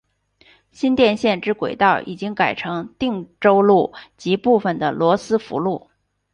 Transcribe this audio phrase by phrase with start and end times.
[0.71, 5.91] 新店线之轨道已经改成汀州路及部分的罗斯福路。